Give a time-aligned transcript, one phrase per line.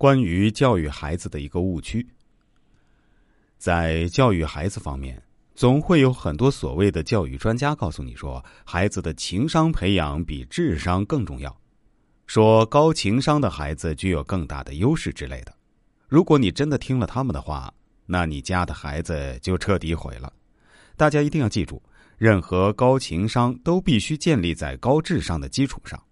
[0.00, 2.08] 关于教育孩子的一个误区。
[3.58, 5.22] 在教育孩子方面，
[5.54, 11.54] 总会有很多所谓的教育专家告诉你说，孩子的情商培养比智商更重要，
[12.26, 15.52] 说高情商的孩子具有更大的优势之类的。
[16.08, 17.70] 如果你真的听了他们的话，
[18.06, 20.32] 那你家的孩子就彻底毁了。
[20.96, 21.82] 大家一定要记住，
[22.16, 26.02] 任何高情商都必须建立在高智商的基础上。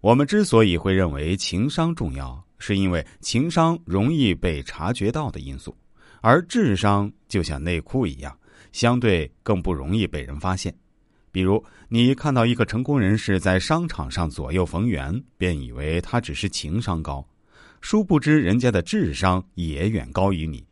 [0.00, 5.76] 我们之所以会认为情商重要，是因为情商容易被察觉到的因素，
[6.20, 8.38] 而智商就像内裤一样，
[8.70, 10.72] 相对更不容易被人发现。
[11.32, 17.26] 比如，你看到一个成功人士在商场上左右逢源，便以为他只是情商高。
[17.80, 20.64] 殊不知，人家的智商也远高于你。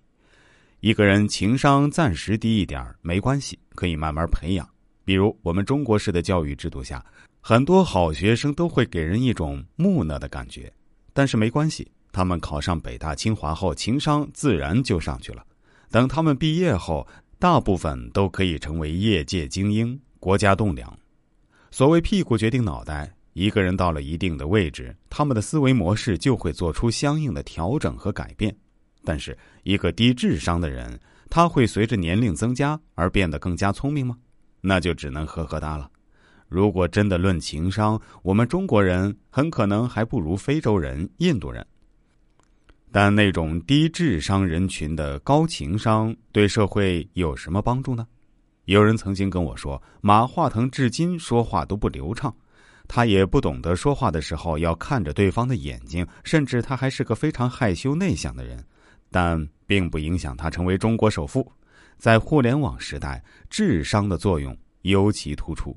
[0.80, 4.68] 一个人情商暂时低一点没关系，可以慢慢培养。
[5.04, 7.04] 比如，我们中国式的教育制度下，
[7.40, 10.72] 很多好学生都会给人一种木讷的感觉。
[11.18, 15.44] 但是没关系，他们考上北大清华后，情商自然就上去了。
[15.90, 17.04] 等他们毕业后，
[17.40, 20.96] 大部分都可以成为业界精英、国家栋梁。
[21.72, 23.12] 所谓“屁股决定脑袋”。
[23.34, 28.56] 一个人到了一定的位置，他们的思维模式就会做出相应的调整和改变。
[29.02, 34.16] 但是，一个低智商的人，他会随着年龄增加而变得更加聪明吗？
[34.60, 35.90] 那就只能呵呵哒了。
[36.48, 41.64] 如果真的论情商，我们中国人很可能还不如非洲人、印度人。
[42.90, 48.06] 但那种低智商人群的高情商对社会有什么帮助呢？
[48.64, 52.34] 有人曾经跟我说，马化腾至今说话都不流畅。
[52.86, 58.64] 他也不懂得说话的时候要看着对方的眼睛，甚至他还是个非常害羞内向的人，
[59.10, 61.52] 但并不影响他成为中国首富。
[61.98, 65.76] 在互联网时代，智商的作用尤其突出。